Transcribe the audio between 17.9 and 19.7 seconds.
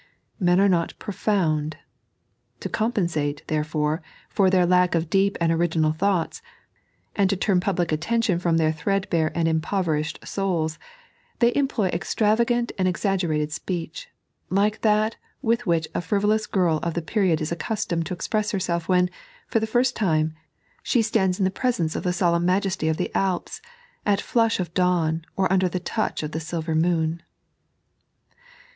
to exprras herself when, for the